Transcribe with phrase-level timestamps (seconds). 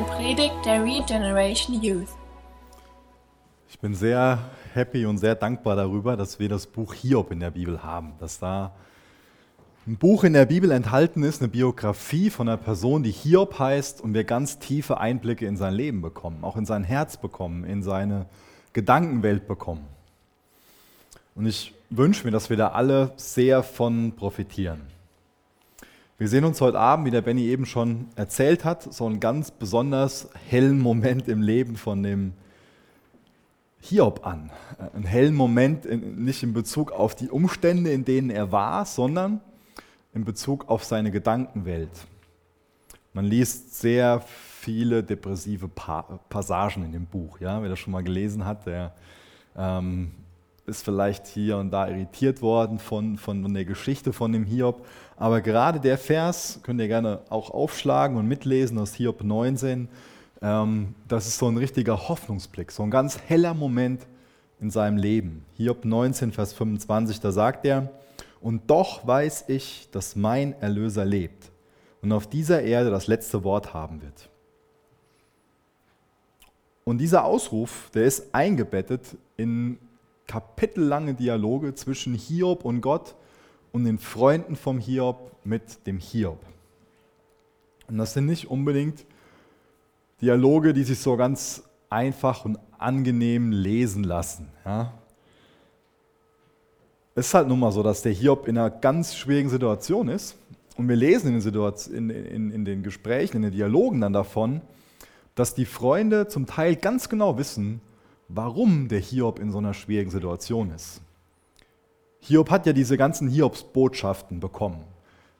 [0.00, 2.08] eine Predigt der Regeneration Youth.
[3.68, 4.38] Ich bin sehr
[4.72, 8.14] happy und sehr dankbar darüber, dass wir das Buch Hiob in der Bibel haben.
[8.18, 8.72] Dass da
[9.86, 14.00] ein Buch in der Bibel enthalten ist, eine Biografie von einer Person, die Hiob heißt
[14.00, 17.82] und wir ganz tiefe Einblicke in sein Leben bekommen, auch in sein Herz bekommen, in
[17.82, 18.26] seine
[18.72, 19.86] Gedankenwelt bekommen.
[21.34, 24.80] Und ich wünsche mir, dass wir da alle sehr von profitieren.
[26.20, 29.50] Wir sehen uns heute Abend, wie der Benny eben schon erzählt hat, so einen ganz
[29.50, 32.34] besonders hellen Moment im Leben von dem
[33.80, 34.50] Hiob an.
[34.92, 39.40] Einen hellen Moment in, nicht in Bezug auf die Umstände, in denen er war, sondern
[40.12, 42.06] in Bezug auf seine Gedankenwelt.
[43.14, 47.40] Man liest sehr viele depressive Passagen in dem Buch.
[47.40, 47.62] Ja?
[47.62, 48.92] Wer das schon mal gelesen hat, der
[49.56, 50.10] ähm,
[50.66, 54.86] ist vielleicht hier und da irritiert worden von, von der Geschichte von dem Hiob.
[55.20, 59.86] Aber gerade der Vers könnt ihr gerne auch aufschlagen und mitlesen aus Hiob 19.
[60.40, 64.06] Ähm, das ist so ein richtiger Hoffnungsblick, so ein ganz heller Moment
[64.62, 65.44] in seinem Leben.
[65.58, 67.90] Hiob 19, Vers 25, da sagt er,
[68.40, 71.52] und doch weiß ich, dass mein Erlöser lebt
[72.00, 74.30] und auf dieser Erde das letzte Wort haben wird.
[76.84, 79.76] Und dieser Ausruf, der ist eingebettet in
[80.26, 83.16] kapitellange Dialoge zwischen Hiob und Gott
[83.72, 86.40] und den Freunden vom Hiob mit dem Hiob.
[87.88, 89.04] Und das sind nicht unbedingt
[90.20, 94.48] Dialoge, die sich so ganz einfach und angenehm lesen lassen.
[94.64, 94.94] Ja.
[97.14, 100.36] Es ist halt nun mal so, dass der Hiob in einer ganz schwierigen Situation ist.
[100.76, 104.60] Und wir lesen in den, in, in, in den Gesprächen, in den Dialogen dann davon,
[105.34, 107.80] dass die Freunde zum Teil ganz genau wissen,
[108.28, 111.00] warum der Hiob in so einer schwierigen Situation ist.
[112.20, 114.84] Hiob hat ja diese ganzen Hiobs-Botschaften bekommen.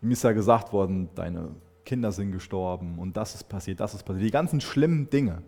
[0.03, 1.51] Ihm ist ja gesagt worden, deine
[1.85, 5.42] Kinder sind gestorben und das ist passiert, das ist passiert, die ganzen schlimmen Dinge.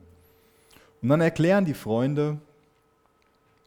[1.00, 2.38] Und dann erklären die Freunde,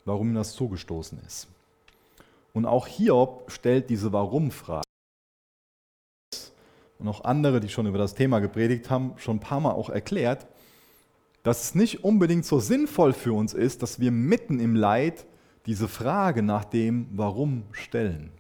[0.06, 1.48] warum das zugestoßen ist.
[2.54, 4.84] Und auch Hiob stellt diese Warum-Frage.
[7.00, 9.90] Und auch andere, die schon über das Thema gepredigt haben, schon ein paar Mal auch
[9.90, 10.48] erklärt
[11.46, 15.28] dass es nicht unbedingt so sinnvoll für uns ist, dass wir mitten im Leid
[15.66, 18.32] diese Frage nach dem Warum stellen.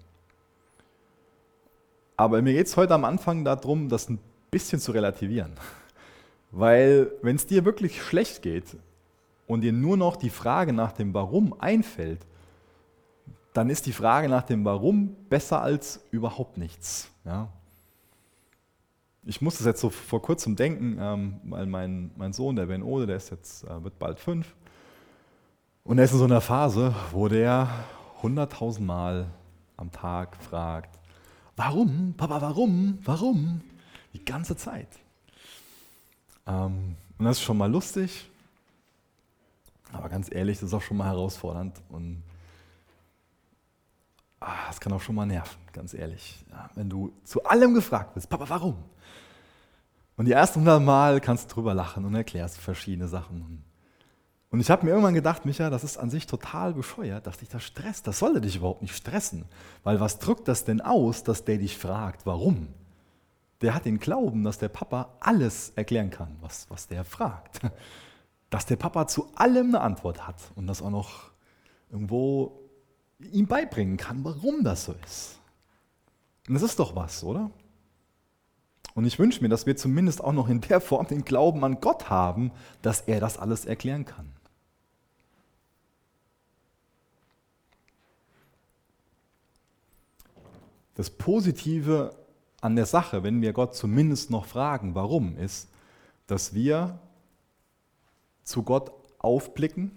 [2.17, 4.19] Aber mir geht es heute am Anfang darum, das ein
[4.51, 5.51] bisschen zu relativieren.
[6.51, 8.77] Weil wenn es dir wirklich schlecht geht
[9.47, 12.25] und dir nur noch die Frage nach dem Warum einfällt,
[13.53, 17.09] dann ist die Frage nach dem Warum besser als überhaupt nichts.
[17.25, 17.49] Ja?
[19.25, 22.83] ich musste es jetzt so vor kurzem denken, ähm, weil mein, mein Sohn, der Ben
[22.83, 24.53] Ode, der ist jetzt, äh, wird bald fünf.
[25.85, 27.69] Und er ist in so einer Phase, wo der
[28.23, 29.27] hunderttausend Mal
[29.77, 30.97] am Tag fragt,
[31.55, 33.61] warum, Papa, warum, warum?
[34.13, 34.87] Die ganze Zeit.
[36.47, 38.27] Ähm, und das ist schon mal lustig,
[39.93, 42.23] aber ganz ehrlich, das ist auch schon mal herausfordernd und
[44.39, 46.43] ah, das kann auch schon mal nerven, ganz ehrlich.
[46.49, 48.75] Ja, wenn du zu allem gefragt wirst, Papa, warum?
[50.17, 53.63] Und die ersten hundert Mal kannst du drüber lachen und erklärst verschiedene Sachen.
[54.49, 57.49] Und ich habe mir irgendwann gedacht, Micha, das ist an sich total bescheuert, dass dich
[57.49, 58.07] das stresst.
[58.07, 59.45] Das sollte dich überhaupt nicht stressen.
[59.83, 62.67] Weil was drückt das denn aus, dass der dich fragt, warum?
[63.61, 67.61] Der hat den Glauben, dass der Papa alles erklären kann, was, was der fragt.
[68.51, 71.31] Dass der Papa zu allem eine Antwort hat und das auch noch
[71.89, 72.61] irgendwo
[73.19, 75.39] ihm beibringen kann, warum das so ist.
[76.47, 77.49] Und das ist doch was, oder?
[78.93, 81.81] Und ich wünsche mir, dass wir zumindest auch noch in der Form den Glauben an
[81.81, 82.51] Gott haben,
[82.81, 84.34] dass er das alles erklären kann.
[90.95, 92.15] Das Positive
[92.61, 95.69] an der Sache, wenn wir Gott zumindest noch fragen, warum, ist,
[96.27, 96.99] dass wir
[98.43, 99.91] zu Gott aufblicken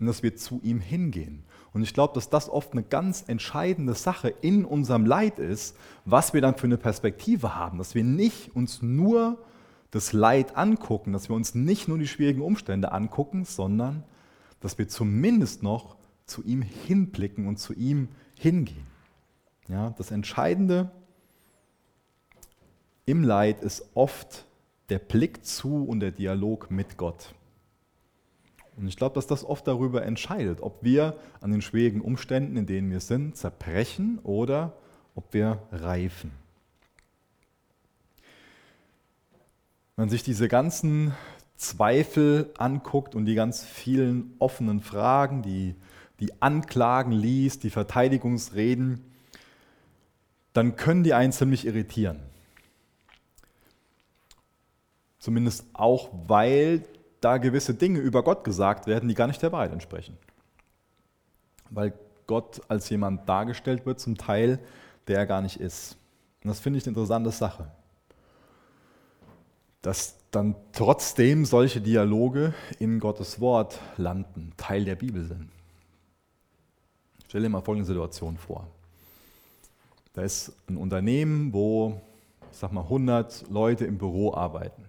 [0.00, 1.44] und dass wir zu ihm hingehen.
[1.72, 6.34] Und ich glaube, dass das oft eine ganz entscheidende Sache in unserem Leid ist, was
[6.34, 9.38] wir dann für eine Perspektive haben, dass wir nicht uns nur
[9.90, 14.04] das Leid angucken, dass wir uns nicht nur die schwierigen Umstände angucken, sondern
[14.60, 15.96] dass wir zumindest noch
[16.26, 18.91] zu ihm hinblicken und zu ihm hingehen.
[19.68, 20.90] Ja, das Entscheidende
[23.06, 24.46] im Leid ist oft
[24.88, 27.34] der Blick zu und der Dialog mit Gott.
[28.76, 32.66] Und ich glaube, dass das oft darüber entscheidet, ob wir an den schwierigen Umständen, in
[32.66, 34.74] denen wir sind, zerbrechen oder
[35.14, 36.32] ob wir reifen.
[39.94, 41.12] Wenn man sich diese ganzen
[41.56, 45.74] Zweifel anguckt und die ganz vielen offenen Fragen, die,
[46.18, 49.11] die Anklagen liest, die Verteidigungsreden,
[50.52, 52.20] dann können die einen ziemlich irritieren.
[55.18, 56.84] Zumindest auch, weil
[57.20, 60.18] da gewisse Dinge über Gott gesagt werden, die gar nicht der Wahrheit entsprechen.
[61.70, 61.94] Weil
[62.26, 64.58] Gott als jemand dargestellt wird, zum Teil,
[65.06, 65.96] der er gar nicht ist.
[66.42, 67.70] Und das finde ich eine interessante Sache.
[69.80, 75.50] Dass dann trotzdem solche Dialoge in Gottes Wort landen, Teil der Bibel sind.
[77.28, 78.66] Stell dir mal folgende Situation vor.
[80.14, 82.00] Da ist ein Unternehmen, wo,
[82.50, 84.84] ich sag mal, 100 Leute im Büro arbeiten.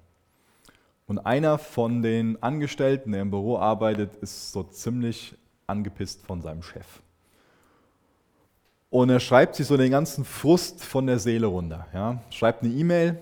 [1.07, 5.35] Und einer von den Angestellten, der im Büro arbeitet, ist so ziemlich
[5.67, 7.01] angepisst von seinem Chef.
[8.89, 11.87] Und er schreibt sich so den ganzen Frust von der Seele runter.
[11.93, 12.21] Ja?
[12.29, 13.17] Schreibt eine E-Mail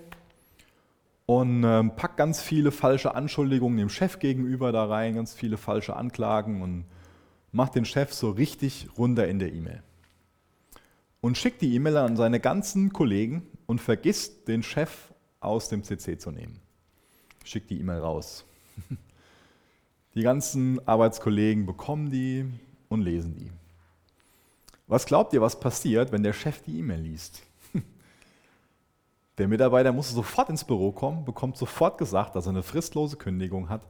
[1.25, 5.95] und ähm, packt ganz viele falsche Anschuldigungen dem Chef gegenüber da rein, ganz viele falsche
[5.95, 6.83] Anklagen und
[7.51, 9.81] macht den Chef so richtig runter in der E-Mail.
[11.21, 16.17] Und schickt die E-Mail an seine ganzen Kollegen und vergisst, den Chef aus dem CC
[16.17, 16.59] zu nehmen
[17.43, 18.45] schickt die E-Mail raus.
[20.13, 22.45] Die ganzen Arbeitskollegen bekommen die
[22.89, 23.49] und lesen die.
[24.87, 27.43] Was glaubt ihr, was passiert, wenn der Chef die E-Mail liest?
[29.37, 33.69] Der Mitarbeiter muss sofort ins Büro kommen, bekommt sofort gesagt, dass er eine fristlose Kündigung
[33.69, 33.87] hat.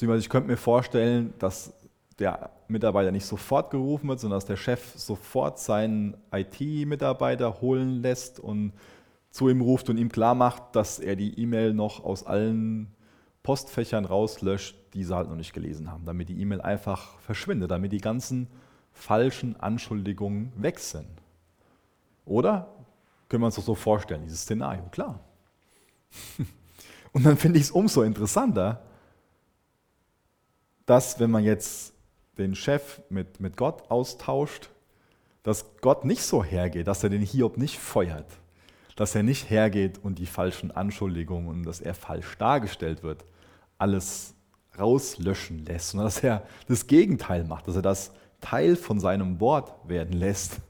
[0.00, 1.74] Ich könnte mir vorstellen, dass
[2.18, 8.40] der Mitarbeiter nicht sofort gerufen wird, sondern dass der Chef sofort seinen IT-Mitarbeiter holen lässt
[8.40, 8.72] und
[9.30, 12.88] zu ihm ruft und ihm klar macht, dass er die E-Mail noch aus allen
[13.42, 17.92] Postfächern rauslöscht, die sie halt noch nicht gelesen haben, damit die E-Mail einfach verschwindet, damit
[17.92, 18.48] die ganzen
[18.92, 21.08] falschen Anschuldigungen weg sind.
[22.24, 22.68] Oder
[23.28, 25.20] können wir uns das so vorstellen, dieses Szenario, klar.
[27.12, 28.82] Und dann finde ich es umso interessanter,
[30.84, 31.94] dass wenn man jetzt
[32.38, 34.70] den Chef mit, mit Gott austauscht,
[35.42, 38.26] dass Gott nicht so hergeht, dass er den Hiob nicht feuert,
[38.96, 43.24] dass er nicht hergeht und die falschen Anschuldigungen und dass er falsch dargestellt wird,
[43.78, 44.34] alles
[44.78, 49.72] rauslöschen lässt, sondern dass er das Gegenteil macht, dass er das Teil von seinem Wort
[49.88, 50.60] werden lässt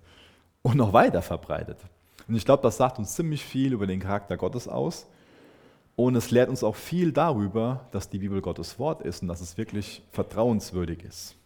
[0.63, 1.79] und noch weiter verbreitet.
[2.27, 5.07] Und ich glaube, das sagt uns ziemlich viel über den Charakter Gottes aus.
[5.97, 9.41] Und es lehrt uns auch viel darüber, dass die Bibel Gottes Wort ist und dass
[9.41, 11.38] es wirklich vertrauenswürdig ist.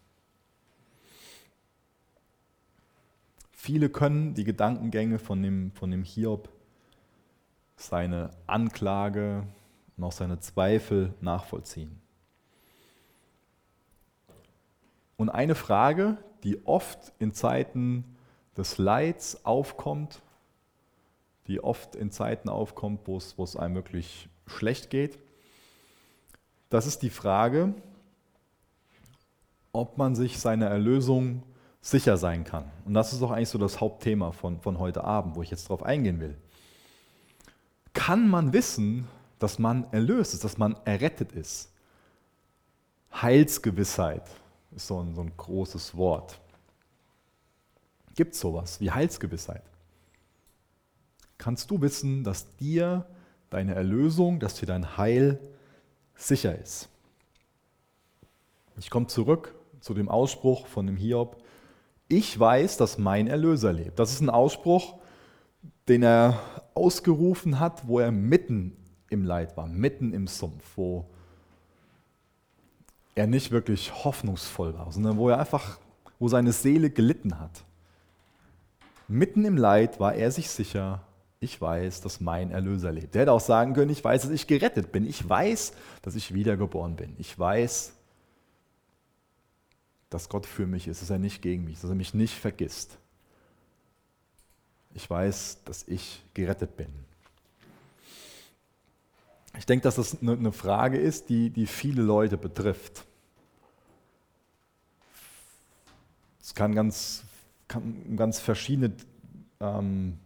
[3.65, 6.49] Viele können die Gedankengänge von dem, von dem Hiob
[7.77, 9.47] seine Anklage
[9.97, 12.01] und auch seine Zweifel nachvollziehen.
[15.17, 18.17] Und eine Frage, die oft in Zeiten
[18.57, 20.23] des Leids aufkommt,
[21.47, 25.21] die oft in Zeiten aufkommt, wo es, wo es einem wirklich schlecht geht,
[26.69, 27.75] das ist die Frage,
[29.73, 31.45] ob man sich seiner Erlösung
[31.83, 32.65] sicher sein kann.
[32.87, 35.67] Und das ist auch eigentlich so das Hauptthema von, von heute Abend, wo ich jetzt
[35.67, 36.39] darauf eingehen will
[37.93, 39.07] kann man wissen,
[39.39, 41.73] dass man erlöst ist, dass man errettet ist.
[43.13, 44.29] Heilsgewissheit
[44.75, 46.41] ist so ein, so ein großes Wort.
[48.15, 49.63] Gibt es sowas wie Heilsgewissheit?
[51.39, 53.07] Kannst du wissen, dass dir
[53.51, 55.41] deine Erlösung, dass dir dein Heil
[56.15, 56.89] sicher ist?
[58.79, 61.42] Ich komme zurück zu dem Ausspruch von dem Hiob.
[62.09, 63.99] Ich weiß, dass mein Erlöser lebt.
[63.99, 64.99] Das ist ein Ausspruch,
[65.89, 66.41] den er
[66.75, 68.77] ausgerufen hat, wo er mitten
[69.11, 71.07] im Leid war, mitten im Sumpf, wo
[73.15, 75.79] er nicht wirklich hoffnungsvoll war, sondern wo er einfach,
[76.19, 77.65] wo seine Seele gelitten hat.
[79.09, 81.03] Mitten im Leid war er sich sicher,
[81.41, 83.15] ich weiß, dass mein Erlöser lebt.
[83.15, 85.05] Der hätte auch sagen können, ich weiß, dass ich gerettet bin.
[85.05, 87.17] Ich weiß, dass ich wiedergeboren bin.
[87.19, 87.95] Ich weiß,
[90.13, 92.35] dass Gott für mich ist, dass er nicht gegen mich ist, dass er mich nicht
[92.35, 92.99] vergisst.
[94.95, 96.89] Ich weiß, dass ich gerettet bin.
[99.59, 103.05] Ich denke, dass das eine Frage ist, die, die viele Leute betrifft.
[106.41, 107.25] Es kann ganz,
[107.69, 108.93] kann ganz verschiedene
[109.61, 110.19] ähm,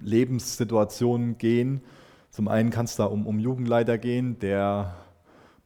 [0.00, 1.82] Lebenssituationen gehen.
[2.30, 4.94] Zum einen kann es da um, um Jugendleiter gehen, der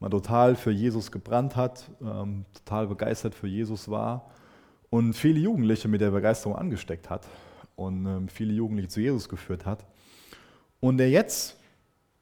[0.01, 4.31] mal total für Jesus gebrannt hat, ähm, total begeistert für Jesus war
[4.91, 7.27] und viele Jugendliche mit der Begeisterung angesteckt hat
[7.77, 9.85] und ähm, viele Jugendliche zu Jesus geführt hat.
[10.81, 11.59] Und der jetzt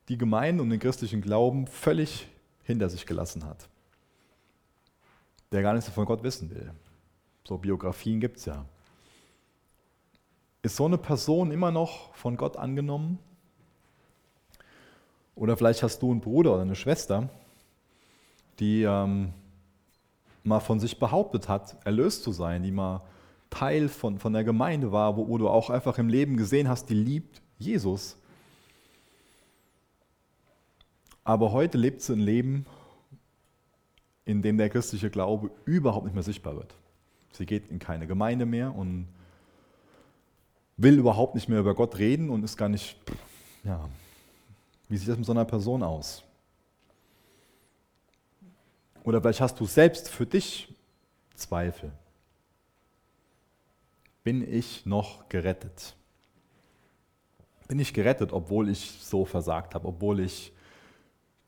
[0.09, 2.29] die Gemeinde und den christlichen Glauben völlig
[2.63, 3.69] hinter sich gelassen hat.
[5.51, 6.73] Der gar nichts von Gott wissen will.
[7.47, 8.65] So Biografien gibt es ja.
[10.63, 13.19] Ist so eine Person immer noch von Gott angenommen?
[15.35, 17.29] Oder vielleicht hast du einen Bruder oder eine Schwester,
[18.63, 19.33] die ähm,
[20.45, 23.03] mal von sich behauptet hat, erlöst zu sein, die mal
[23.51, 26.89] Teil von, von der Gemeinde war, wo, wo du auch einfach im Leben gesehen hast,
[26.89, 28.17] die liebt Jesus.
[31.25, 32.65] Aber heute lebt sie ein Leben,
[34.25, 36.73] in dem der christliche Glaube überhaupt nicht mehr sichtbar wird.
[37.33, 39.09] Sie geht in keine Gemeinde mehr und
[40.77, 42.97] will überhaupt nicht mehr über Gott reden und ist gar nicht,
[43.65, 43.89] ja,
[44.89, 46.23] wie sieht das mit so einer Person aus?
[49.05, 50.73] Oder vielleicht hast du selbst für dich
[51.35, 51.93] Zweifel.
[54.23, 55.97] Bin ich noch gerettet?
[57.67, 60.53] Bin ich gerettet, obwohl ich so versagt habe, obwohl ich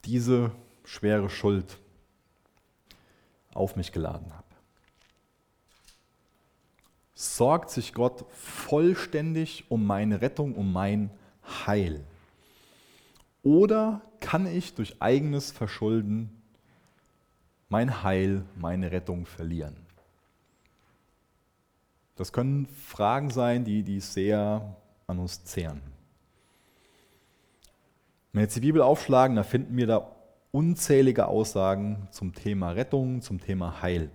[0.04, 0.50] diese
[0.84, 1.78] schwere Schuld
[3.52, 4.44] auf mich geladen habe?
[7.14, 11.11] Sorgt sich Gott vollständig um meine Rettung, um mein
[11.66, 12.04] Heil?
[13.44, 16.42] Oder kann ich durch eigenes Verschulden
[17.68, 19.76] mein Heil, meine Rettung verlieren?
[22.16, 25.83] Das können Fragen sein, die, die sehr an uns zehren.
[28.33, 30.11] Wenn wir jetzt die Bibel aufschlagen, da finden wir da
[30.52, 34.11] unzählige Aussagen zum Thema Rettung, zum Thema Heil.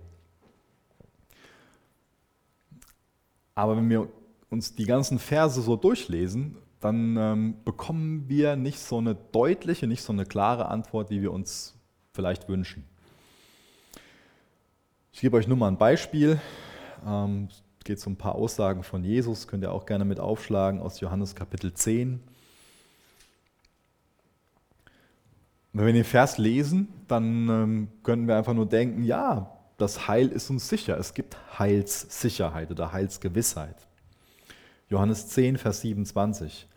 [3.54, 4.08] Aber wenn wir
[4.48, 10.02] uns die ganzen Verse so durchlesen, dann ähm, bekommen wir nicht so eine deutliche, nicht
[10.02, 11.78] so eine klare Antwort, wie wir uns
[12.12, 12.84] vielleicht wünschen.
[15.12, 16.40] Ich gebe euch nur mal ein Beispiel.
[17.06, 20.80] Ähm, es geht um ein paar Aussagen von Jesus, könnt ihr auch gerne mit aufschlagen
[20.80, 22.20] aus Johannes Kapitel 10.
[25.72, 30.28] Wenn wir den Vers lesen, dann ähm, können wir einfach nur denken, ja, das Heil
[30.28, 30.98] ist uns sicher.
[30.98, 33.76] Es gibt Heilssicherheit oder Heilsgewissheit.
[34.88, 36.68] Johannes 10, Vers 27.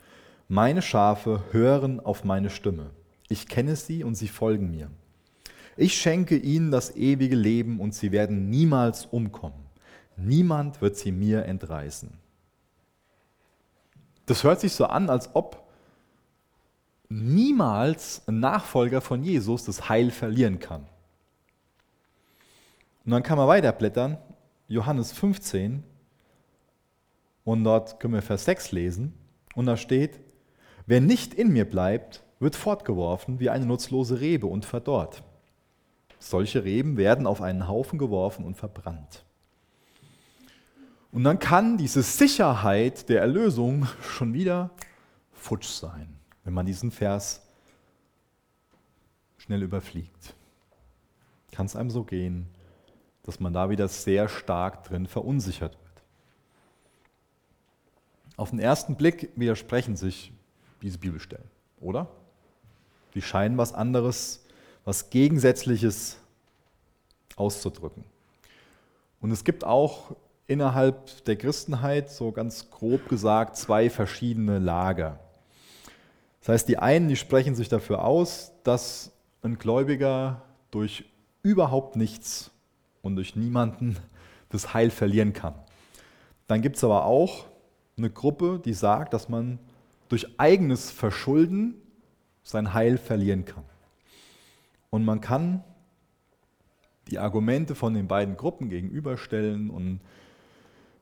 [0.47, 2.91] Meine Schafe hören auf meine Stimme.
[3.27, 4.89] Ich kenne sie und sie folgen mir.
[5.75, 9.65] Ich schenke ihnen das ewige Leben und sie werden niemals umkommen.
[10.15, 12.11] Niemand wird sie mir entreißen.
[14.25, 15.67] Das hört sich so an, als ob
[17.09, 20.85] niemals ein Nachfolger von Jesus das Heil verlieren kann.
[23.05, 24.17] Und dann kann man weiterblättern,
[24.67, 25.83] Johannes 15,
[27.43, 29.13] und dort können wir Vers 6 lesen,
[29.55, 30.19] und da steht,
[30.85, 35.23] wer nicht in mir bleibt, wird fortgeworfen wie eine nutzlose Rebe und verdorrt.
[36.23, 39.25] Solche Reben werden auf einen Haufen geworfen und verbrannt.
[41.11, 44.71] Und dann kann diese Sicherheit der Erlösung schon wieder
[45.33, 46.07] futsch sein,
[46.45, 47.41] wenn man diesen Vers
[49.37, 50.33] schnell überfliegt.
[51.51, 52.47] Kann es einem so gehen,
[53.23, 56.03] dass man da wieder sehr stark drin verunsichert wird.
[58.37, 60.31] Auf den ersten Blick widersprechen sich
[60.81, 61.51] diese Bibelstellen,
[61.81, 62.07] oder?
[63.13, 64.42] Die scheinen was anderes,
[64.85, 66.17] was Gegensätzliches
[67.35, 68.03] auszudrücken.
[69.21, 70.15] Und es gibt auch
[70.47, 75.19] innerhalb der Christenheit, so ganz grob gesagt, zwei verschiedene Lager.
[76.41, 79.11] Das heißt, die einen, die sprechen sich dafür aus, dass
[79.41, 81.05] ein Gläubiger durch
[81.41, 82.51] überhaupt nichts
[83.01, 83.97] und durch niemanden
[84.49, 85.55] das Heil verlieren kann.
[86.47, 87.45] Dann gibt es aber auch
[87.97, 89.59] eine Gruppe, die sagt, dass man
[90.09, 91.75] durch eigenes Verschulden
[92.43, 93.63] sein Heil verlieren kann.
[94.93, 95.63] Und man kann
[97.07, 100.01] die Argumente von den beiden Gruppen gegenüberstellen und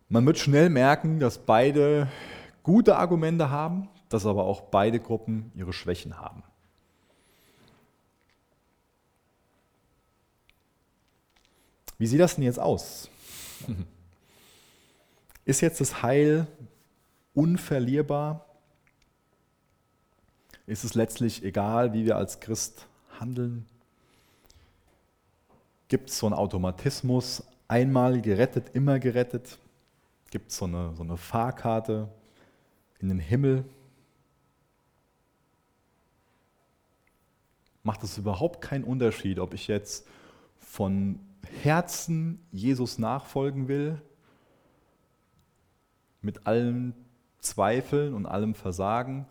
[0.07, 2.07] man wird schnell merken, dass beide
[2.63, 6.41] gute Argumente haben, dass aber auch beide Gruppen ihre Schwächen haben.
[11.98, 13.10] Wie sieht das denn jetzt aus?
[15.43, 16.48] Ist jetzt das Heil
[17.33, 18.45] unverlierbar?
[20.65, 22.88] Ist es letztlich egal, wie wir als Christ
[23.19, 23.65] handeln?
[25.91, 29.57] Gibt es so einen Automatismus, einmal gerettet, immer gerettet?
[30.29, 32.07] Gibt es so eine, so eine Fahrkarte
[33.00, 33.65] in den Himmel?
[37.83, 40.07] Macht es überhaupt keinen Unterschied, ob ich jetzt
[40.60, 41.19] von
[41.62, 44.01] Herzen Jesus nachfolgen will,
[46.21, 46.95] mit allen
[47.39, 49.25] Zweifeln und allem Versagen,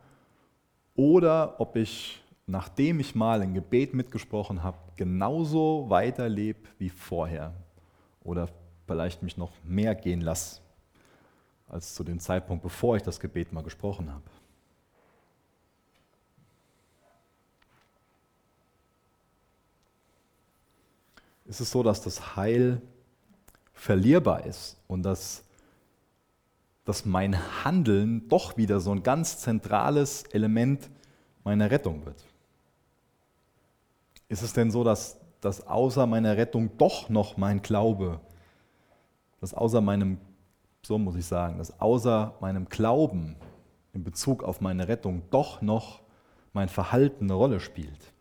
[0.95, 7.55] oder ob ich, nachdem ich mal ein Gebet mitgesprochen habe, genauso weiterlebe wie vorher
[8.23, 8.49] oder
[8.87, 10.61] vielleicht mich noch mehr gehen lasse
[11.69, 14.25] als zu dem Zeitpunkt, bevor ich das Gebet mal gesprochen habe.
[21.51, 22.81] ist es so, dass das Heil
[23.73, 25.43] verlierbar ist und dass,
[26.85, 30.89] dass mein Handeln doch wieder so ein ganz zentrales Element
[31.43, 32.25] meiner Rettung wird.
[34.31, 38.19] Ist es denn so, dass, dass außer meiner Rettung doch noch mein Glaube,
[39.43, 40.17] dass außer meinem,
[40.83, 43.37] so muss ich sagen, dass außer meinem Glauben
[43.93, 46.01] in Bezug auf meine Rettung doch noch
[46.55, 48.15] mein Verhalten eine Rolle spielt?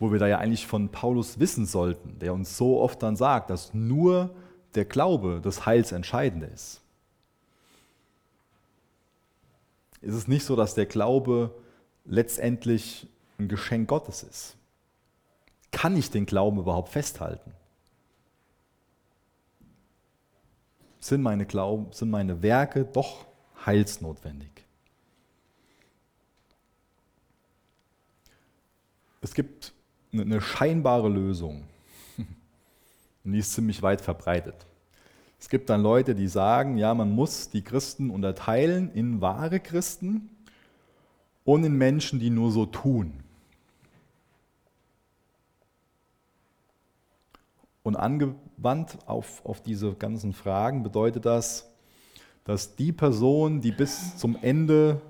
[0.00, 3.50] wo wir da ja eigentlich von Paulus wissen sollten, der uns so oft dann sagt,
[3.50, 4.30] dass nur
[4.74, 6.80] der Glaube des Heils entscheidend ist.
[10.00, 11.54] Ist es nicht so, dass der Glaube
[12.06, 13.06] letztendlich
[13.40, 14.56] ein Geschenk Gottes ist?
[15.72, 17.52] Kann ich den Glauben überhaupt festhalten?
[21.00, 23.26] Sind meine, Glauben, sind meine Werke doch
[23.64, 24.50] heilsnotwendig?
[29.22, 29.72] Es gibt
[30.12, 31.64] eine scheinbare Lösung.
[33.24, 34.66] Und die ist ziemlich weit verbreitet.
[35.38, 40.28] Es gibt dann Leute, die sagen, ja, man muss die Christen unterteilen in wahre Christen
[41.44, 43.14] und in Menschen, die nur so tun.
[47.82, 51.70] Und angewandt auf, auf diese ganzen Fragen bedeutet das,
[52.44, 55.00] dass die Person, die bis zum Ende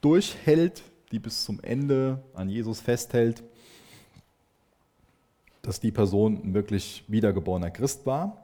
[0.00, 3.42] durchhält, die bis zum Ende an Jesus festhält,
[5.62, 8.42] dass die Person ein wirklich wiedergeborener Christ war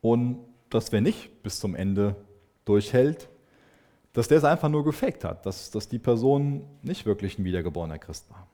[0.00, 0.38] und
[0.70, 2.16] dass wer nicht bis zum Ende
[2.64, 3.28] durchhält,
[4.12, 7.98] dass der es einfach nur gefaked hat, dass, dass die Person nicht wirklich ein wiedergeborener
[7.98, 8.46] Christ war.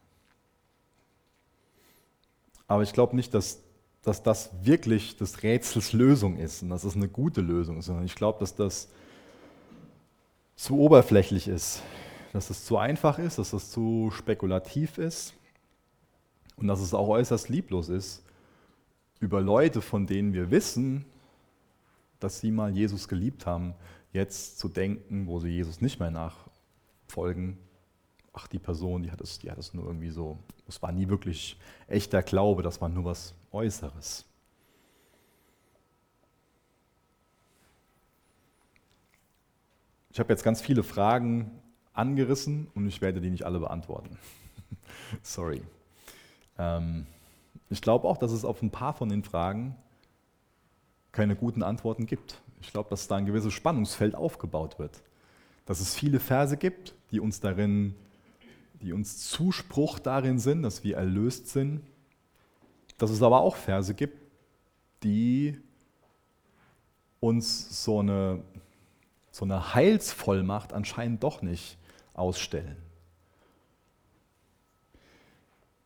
[2.73, 3.61] Aber ich glaube nicht, dass,
[4.01, 8.07] dass das wirklich des Rätsels Lösung ist und dass es eine gute Lösung ist, sondern
[8.07, 8.89] ich glaube, dass das
[10.57, 11.83] zu oberflächlich ist,
[12.33, 15.35] dass es zu einfach ist, dass es zu spekulativ ist
[16.57, 18.23] und dass es auch äußerst lieblos ist,
[19.21, 21.05] über Leute, von denen wir wissen,
[22.21, 23.75] dass sie mal Jesus geliebt haben,
[24.15, 27.59] jetzt zu denken, wo sie Jesus nicht mehr nachfolgen,
[28.33, 31.09] ach, die Person, die hat es, die hat es nur irgendwie so, es war nie
[31.09, 34.25] wirklich echter Glaube, das war nur was Äußeres.
[40.11, 41.51] Ich habe jetzt ganz viele Fragen
[41.95, 44.19] angerissen und ich werde die nicht alle beantworten.
[45.23, 45.63] Sorry.
[46.59, 47.07] Ähm,
[47.71, 49.75] ich glaube auch, dass es auf ein paar von den Fragen
[51.13, 52.41] keine guten Antworten gibt.
[52.61, 55.03] Ich glaube, dass da ein gewisses Spannungsfeld aufgebaut wird.
[55.67, 57.95] Dass es viele Verse gibt, die uns darin,
[58.83, 61.83] die uns Zuspruch darin sind, dass wir erlöst sind.
[62.99, 64.19] Dass es aber auch Verse gibt,
[65.03, 65.59] die
[67.21, 68.43] uns so eine,
[69.31, 71.79] so eine Heilsvollmacht anscheinend doch nicht
[72.15, 72.77] ausstellen.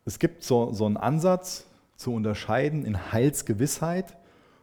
[0.04, 4.16] Es gibt so, so einen Ansatz zu unterscheiden in Heilsgewissheit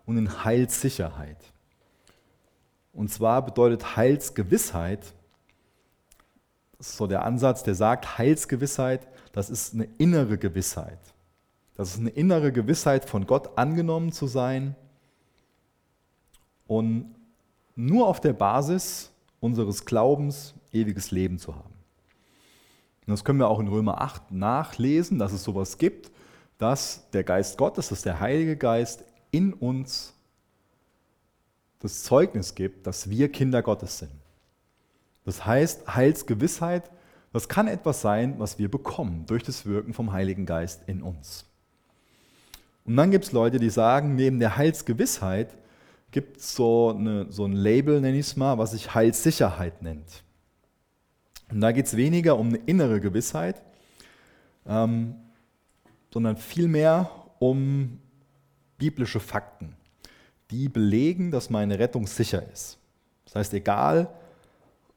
[0.05, 1.37] und in Heilssicherheit.
[2.93, 5.13] Und zwar bedeutet Heilsgewissheit,
[6.91, 10.99] so der Ansatz, der sagt, Heilsgewissheit, das ist eine innere Gewissheit.
[11.75, 14.75] Das ist eine innere Gewissheit, von Gott angenommen zu sein
[16.67, 17.15] und
[17.75, 21.73] nur auf der Basis unseres Glaubens ewiges Leben zu haben.
[23.05, 26.11] Und das können wir auch in Römer 8 nachlesen, dass es sowas gibt,
[26.57, 30.13] dass der Geist Gottes, dass der Heilige Geist in uns
[31.79, 34.22] das Zeugnis gibt, dass wir Kinder Gottes sind.
[35.25, 36.91] Das heißt, Heilsgewissheit,
[37.31, 41.45] das kann etwas sein, was wir bekommen durch das Wirken vom Heiligen Geist in uns.
[42.85, 45.55] Und dann gibt es Leute, die sagen, neben der Heilsgewissheit
[46.11, 50.23] gibt es so, so ein Label, nenne ich es mal, was sich Heilssicherheit nennt.
[51.49, 53.61] Und da geht es weniger um eine innere Gewissheit,
[54.67, 55.15] ähm,
[56.11, 57.09] sondern vielmehr
[57.39, 57.99] um
[58.77, 59.75] biblische Fakten,
[60.51, 62.77] die belegen, dass meine Rettung sicher ist.
[63.25, 64.09] Das heißt, egal,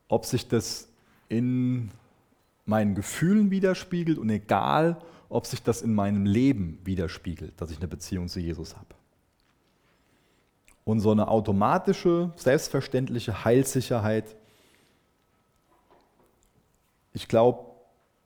[0.08, 0.88] ob sich das
[1.28, 1.90] in
[2.64, 7.88] meinen Gefühlen widerspiegelt und egal, ob sich das in meinem Leben widerspiegelt, dass ich eine
[7.88, 8.86] Beziehung zu Jesus habe.
[10.84, 14.36] Und so eine automatische, selbstverständliche Heilssicherheit
[17.16, 17.64] ich glaube,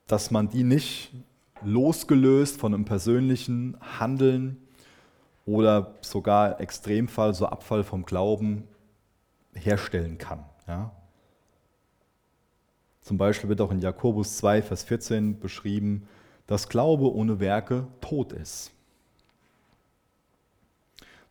[0.05, 1.13] dass man die nicht
[1.61, 4.57] losgelöst von einem persönlichen Handeln
[5.45, 8.67] oder sogar Extremfall, so Abfall vom Glauben
[9.53, 10.43] herstellen kann.
[10.67, 10.91] Ja?
[13.01, 16.07] Zum Beispiel wird auch in Jakobus 2, Vers 14 beschrieben,
[16.47, 18.71] dass Glaube ohne Werke tot ist.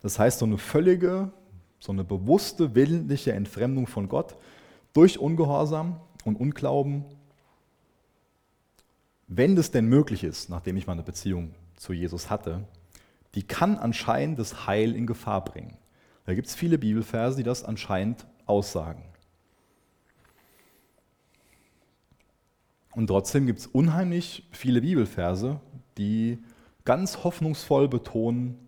[0.02, 1.30] Das heißt, so eine völlige,
[1.78, 4.36] so eine bewusste, willentliche Entfremdung von Gott
[4.92, 7.04] durch Ungehorsam und Unglauben
[9.32, 12.64] wenn das denn möglich ist, nachdem ich mal eine Beziehung zu Jesus hatte,
[13.36, 15.76] die kann anscheinend das Heil in Gefahr bringen.
[16.26, 19.04] Da gibt es viele Bibelverse, die das anscheinend aussagen.
[22.94, 25.60] Und trotzdem gibt es unheimlich viele Bibelverse,
[25.96, 26.38] die
[26.84, 28.58] ganz hoffnungsvoll betonen,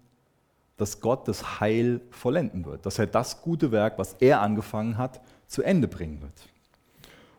[0.76, 5.20] dass Gott das Heil vollenden wird, dass er das gute Werk, was er angefangen hat,
[5.46, 6.48] zu Ende bringen wird.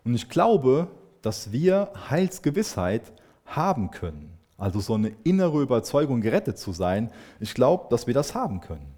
[0.04, 0.88] Und ich glaube,
[1.22, 3.12] dass wir Heilsgewissheit
[3.46, 8.36] haben können, also so eine innere Überzeugung, gerettet zu sein, ich glaube, dass wir das
[8.36, 8.94] haben können.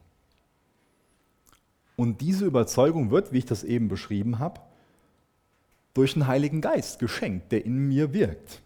[1.96, 4.60] Und diese Überzeugung wird, wie ich das eben beschrieben habe,
[5.96, 8.62] durch den Heiligen Geist geschenkt, der in mir wirkt.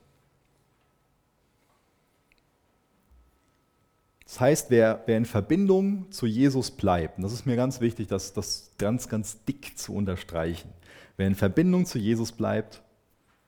[4.25, 8.07] Das heißt, wer, wer in Verbindung zu Jesus bleibt, und das ist mir ganz wichtig,
[8.07, 10.69] das, das ganz, ganz dick zu unterstreichen,
[11.17, 12.81] wer in Verbindung zu Jesus bleibt,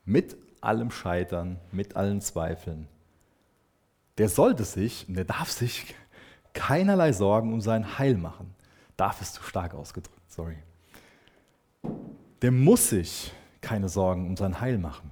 [0.05, 2.87] mit allem Scheitern, mit allen Zweifeln,
[4.17, 5.95] der sollte sich und der darf sich
[6.53, 8.53] keinerlei Sorgen um sein Heil machen.
[8.95, 10.57] Darf ist zu stark ausgedrückt, sorry.
[12.41, 15.11] Der muss sich keine Sorgen um sein Heil machen.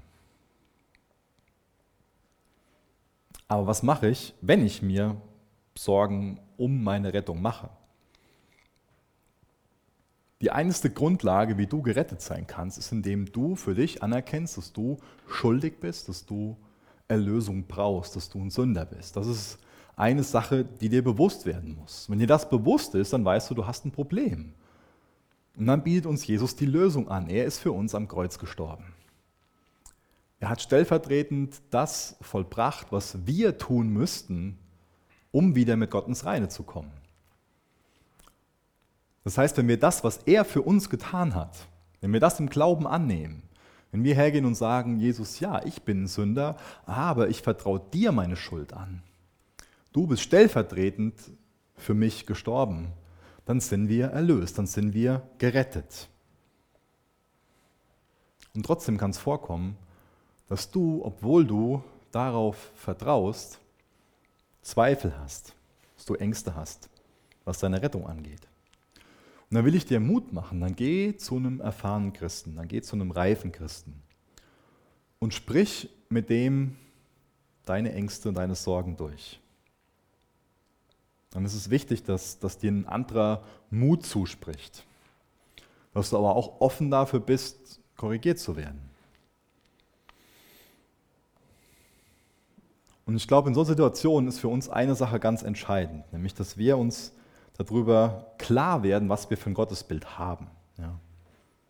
[3.47, 5.15] Aber was mache ich, wenn ich mir
[5.79, 7.69] Sorgen um meine Rettung mache.
[10.41, 14.73] Die einzige Grundlage, wie du gerettet sein kannst, ist, indem du für dich anerkennst, dass
[14.73, 16.57] du schuldig bist, dass du
[17.07, 19.15] Erlösung brauchst, dass du ein Sünder bist.
[19.15, 19.57] Das ist
[19.95, 22.09] eine Sache, die dir bewusst werden muss.
[22.09, 24.53] Wenn dir das bewusst ist, dann weißt du, du hast ein Problem.
[25.59, 27.29] Und dann bietet uns Jesus die Lösung an.
[27.29, 28.85] Er ist für uns am Kreuz gestorben.
[30.39, 34.57] Er hat stellvertretend das vollbracht, was wir tun müssten,
[35.31, 36.91] um wieder mit Gott ins Reine zu kommen.
[39.25, 41.67] Das heißt, wenn wir das, was er für uns getan hat,
[41.99, 43.43] wenn wir das im Glauben annehmen,
[43.91, 48.13] wenn wir hergehen und sagen, Jesus, ja, ich bin ein Sünder, aber ich vertraue dir
[48.13, 49.03] meine Schuld an.
[49.91, 51.15] Du bist stellvertretend
[51.75, 52.93] für mich gestorben.
[53.49, 56.07] Dann sind wir erlöst, dann sind wir gerettet.
[58.53, 59.75] Und trotzdem kann es vorkommen,
[60.47, 63.59] dass du, obwohl du darauf vertraust,
[64.61, 65.55] Zweifel hast,
[65.95, 66.89] dass du Ängste hast,
[67.43, 68.47] was deine Rettung angeht.
[69.49, 72.83] Und dann will ich dir Mut machen, dann geh zu einem erfahrenen Christen, dann geh
[72.83, 73.99] zu einem reifen Christen
[75.17, 76.75] und sprich mit dem
[77.65, 79.39] deine Ängste und deine Sorgen durch.
[81.31, 84.85] Dann ist es wichtig, dass, dass dir ein anderer Mut zuspricht,
[85.93, 88.89] dass du aber auch offen dafür bist, korrigiert zu werden.
[93.05, 96.57] Und ich glaube, in so Situationen ist für uns eine Sache ganz entscheidend, nämlich dass
[96.57, 97.11] wir uns
[97.57, 100.47] darüber klar werden, was wir für ein Gottesbild haben.
[100.77, 100.93] Ja.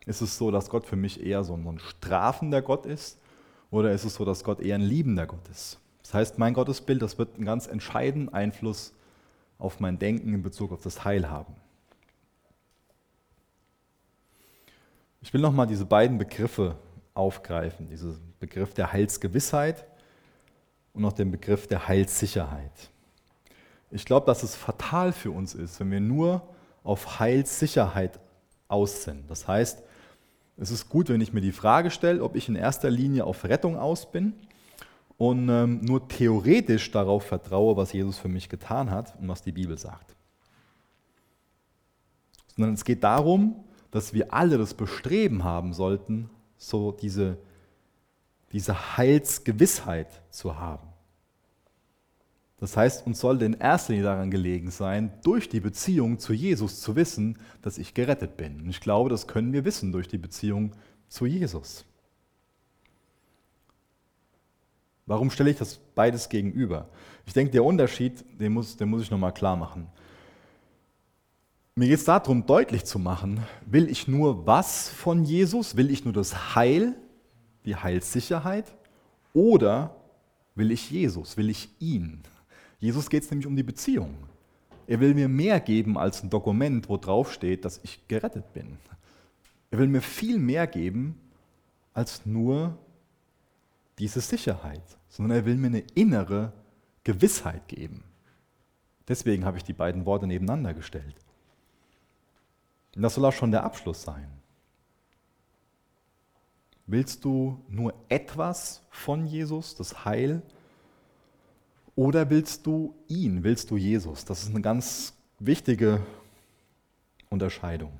[0.06, 3.18] Ist es so, dass Gott für mich eher so ein strafender Gott ist
[3.70, 5.78] oder ist es so, dass Gott eher ein liebender Gott ist?
[6.02, 8.92] Das heißt, mein Gottesbild, das wird einen ganz entscheidenden Einfluss
[9.60, 11.54] auf mein Denken in Bezug auf das Heil haben.
[15.22, 16.76] Ich will nochmal diese beiden Begriffe
[17.14, 19.86] aufgreifen, diesen Begriff der Heilsgewissheit
[20.94, 22.90] und noch den Begriff der Heilssicherheit.
[23.90, 26.42] Ich glaube, dass es fatal für uns ist, wenn wir nur
[26.82, 28.18] auf Heilssicherheit
[28.68, 29.30] aus sind.
[29.30, 29.82] Das heißt,
[30.56, 33.44] es ist gut, wenn ich mir die Frage stelle, ob ich in erster Linie auf
[33.44, 34.34] Rettung aus bin
[35.20, 39.52] und ähm, nur theoretisch darauf vertraue, was Jesus für mich getan hat und was die
[39.52, 40.16] Bibel sagt.
[42.56, 47.38] Sondern es geht darum, dass wir alle das Bestreben haben sollten, so diese
[48.52, 50.88] diese Heilsgewissheit zu haben.
[52.58, 56.80] Das heißt, uns sollte in erster Linie daran gelegen sein, durch die Beziehung zu Jesus
[56.80, 58.60] zu wissen, dass ich gerettet bin.
[58.60, 60.72] Und ich glaube, das können wir wissen durch die Beziehung
[61.08, 61.86] zu Jesus.
[65.10, 66.86] Warum stelle ich das beides gegenüber?
[67.26, 69.88] Ich denke, der Unterschied, den muss, den muss ich nochmal klar machen.
[71.74, 75.76] Mir geht es darum, deutlich zu machen, will ich nur was von Jesus?
[75.76, 76.94] Will ich nur das Heil
[77.64, 78.72] die Heilssicherheit
[79.32, 79.96] oder
[80.54, 82.22] will ich Jesus, will ich ihn?
[82.78, 84.14] Jesus geht es nämlich um die Beziehung.
[84.86, 88.78] Er will mir mehr geben als ein Dokument, wo drauf steht, dass ich gerettet bin.
[89.72, 91.20] Er will mir viel mehr geben
[91.94, 92.78] als nur
[93.98, 96.52] diese Sicherheit, sondern er will mir eine innere
[97.04, 98.04] Gewissheit geben.
[99.08, 101.16] Deswegen habe ich die beiden Worte nebeneinander gestellt.
[102.96, 104.28] Und das soll auch schon der Abschluss sein.
[106.86, 110.42] Willst du nur etwas von Jesus, das Heil?
[111.94, 113.44] Oder willst du ihn?
[113.44, 114.24] Willst du Jesus?
[114.24, 116.00] Das ist eine ganz wichtige
[117.28, 117.92] Unterscheidung.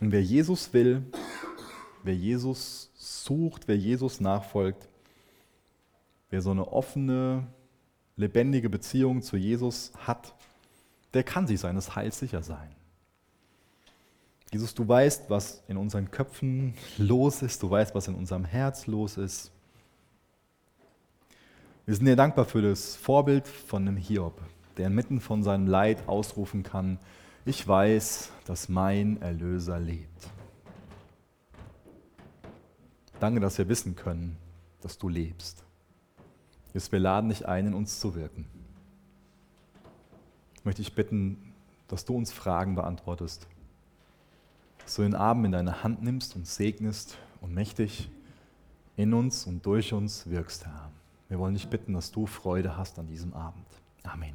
[0.00, 1.04] Und wer Jesus will,
[2.02, 4.88] wer Jesus sucht, wer Jesus nachfolgt,
[6.30, 7.46] wer so eine offene,
[8.16, 10.34] lebendige Beziehung zu Jesus hat,
[11.14, 12.74] der kann sich seines Heils sicher sein.
[14.52, 18.86] Jesus, du weißt, was in unseren Köpfen los ist, du weißt, was in unserem Herz
[18.86, 19.50] los ist.
[21.86, 24.40] Wir sind dir dankbar für das Vorbild von einem Hiob,
[24.76, 26.98] der inmitten von seinem Leid ausrufen kann,
[27.44, 30.28] ich weiß, dass mein Erlöser lebt.
[33.22, 34.36] Danke, dass wir wissen können,
[34.80, 35.62] dass du lebst.
[36.74, 38.48] Jesus, wir laden dich ein, in uns zu wirken.
[40.56, 41.54] Ich möchte dich bitten,
[41.86, 43.46] dass du uns Fragen beantwortest,
[44.80, 48.10] dass du den Abend in deine Hand nimmst und segnest und mächtig
[48.96, 50.90] in uns und durch uns wirkst, Herr.
[51.28, 53.68] Wir wollen dich bitten, dass du Freude hast an diesem Abend.
[54.02, 54.34] Amen.